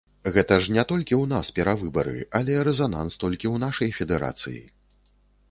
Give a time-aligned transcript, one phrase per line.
[0.35, 4.61] Гэта ж не толькі ў нас перавыбары, але рэзананс толькі ў нашай федэрацыі.